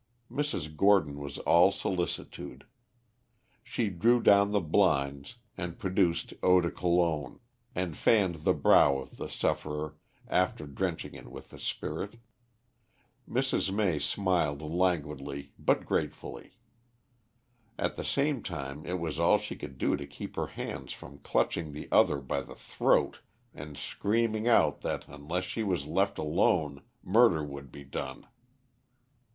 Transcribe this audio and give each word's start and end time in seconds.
Mrs. 0.31 0.75
Gordon 0.75 1.19
was 1.19 1.37
all 1.37 1.71
solicitude. 1.71 2.65
She 3.63 3.91
drew 3.91 4.19
down 4.19 4.49
the 4.51 4.59
blinds, 4.59 5.35
and 5.55 5.77
produced 5.77 6.33
eau 6.41 6.59
de 6.59 6.71
Cologne, 6.71 7.39
and 7.75 7.95
fanned 7.95 8.43
the 8.43 8.55
brow 8.55 8.97
of 8.97 9.17
the 9.17 9.29
sufferer 9.29 9.95
after 10.27 10.65
drenching 10.65 11.13
it 11.13 11.27
with 11.29 11.51
the 11.51 11.59
spirit. 11.59 12.15
Mrs. 13.29 13.71
May 13.71 13.99
smiled 13.99 14.63
languidly 14.63 15.51
but 15.59 15.85
gratefully. 15.85 16.53
At 17.77 17.95
the 17.95 18.03
same 18.03 18.41
time 18.41 18.83
it 18.87 18.97
was 18.99 19.19
all 19.19 19.37
she 19.37 19.55
could 19.55 19.77
do 19.77 19.95
to 19.95 20.07
keep 20.07 20.35
her 20.35 20.47
hands 20.47 20.93
from 20.93 21.19
clutching 21.19 21.73
the 21.73 21.87
other 21.91 22.19
by 22.21 22.41
the 22.41 22.55
throat 22.55 23.21
and 23.53 23.77
screaming 23.77 24.47
out 24.47 24.81
that 24.81 25.07
unless 25.07 25.43
she 25.43 25.61
was 25.61 25.85
left 25.85 26.17
alone 26.17 26.81
murder 27.03 27.43
would 27.43 27.71
be 27.71 27.83
done. 27.83 28.25